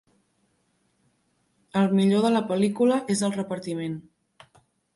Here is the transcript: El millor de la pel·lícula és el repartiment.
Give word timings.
El 1.83 1.91
millor 2.01 2.25
de 2.29 2.33
la 2.37 2.43
pel·lícula 2.53 2.99
és 3.17 3.25
el 3.29 3.37
repartiment. 3.39 4.03